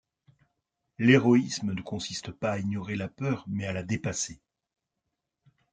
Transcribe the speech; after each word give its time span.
L'héroïsme 0.97 1.73
ne 1.75 1.81
consiste 1.83 2.31
pas 2.31 2.53
à 2.53 2.57
ignorer 2.57 2.95
la 2.95 3.07
peur, 3.07 3.45
mais 3.47 3.67
à 3.67 3.71
la 3.71 3.83
dépasser. 3.83 4.39